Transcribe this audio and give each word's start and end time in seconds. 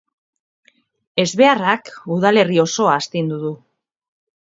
Ezbeharrak 1.25 1.93
udalerri 2.19 2.61
osoa 2.67 2.99
astindu 3.05 3.43
du. 3.47 3.57